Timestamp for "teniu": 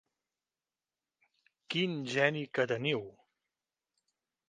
2.75-3.07